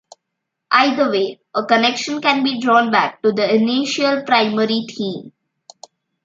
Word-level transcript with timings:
Either 0.71 1.11
way, 1.11 1.39
a 1.53 1.63
connection 1.63 2.19
can 2.21 2.43
be 2.43 2.59
drawn 2.59 2.89
back 2.89 3.21
to 3.21 3.31
the 3.31 3.53
initial 3.53 4.23
primary 4.23 4.83
theme. 4.89 5.31